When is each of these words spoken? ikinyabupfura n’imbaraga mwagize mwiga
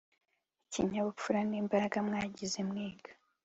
ikinyabupfura 0.67 1.39
n’imbaraga 1.49 1.97
mwagize 2.07 2.59
mwiga 2.69 3.11